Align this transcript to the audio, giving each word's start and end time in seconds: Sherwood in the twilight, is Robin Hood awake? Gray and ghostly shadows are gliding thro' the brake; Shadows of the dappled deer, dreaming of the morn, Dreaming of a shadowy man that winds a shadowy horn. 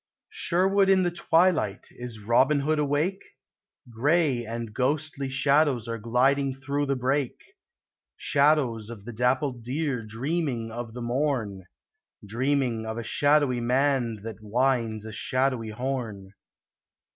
Sherwood 0.31 0.89
in 0.89 1.03
the 1.03 1.11
twilight, 1.11 1.89
is 1.91 2.23
Robin 2.23 2.61
Hood 2.61 2.79
awake? 2.79 3.23
Gray 3.87 4.43
and 4.47 4.73
ghostly 4.73 5.29
shadows 5.29 5.87
are 5.87 5.99
gliding 5.99 6.55
thro' 6.55 6.87
the 6.87 6.95
brake; 6.95 7.39
Shadows 8.17 8.89
of 8.89 9.05
the 9.05 9.13
dappled 9.13 9.61
deer, 9.61 10.03
dreaming 10.03 10.71
of 10.71 10.95
the 10.95 11.03
morn, 11.03 11.67
Dreaming 12.25 12.83
of 12.87 12.97
a 12.97 13.03
shadowy 13.03 13.59
man 13.61 14.23
that 14.23 14.41
winds 14.41 15.05
a 15.05 15.11
shadowy 15.11 15.69
horn. 15.69 16.33